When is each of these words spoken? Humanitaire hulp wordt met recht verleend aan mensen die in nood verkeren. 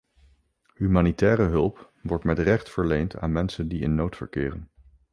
Humanitaire 0.77 1.43
hulp 1.51 1.91
wordt 2.01 2.23
met 2.23 2.39
recht 2.39 2.69
verleend 2.69 3.17
aan 3.17 3.31
mensen 3.31 3.67
die 3.67 3.81
in 3.81 3.95
nood 3.95 4.15
verkeren. 4.15 4.69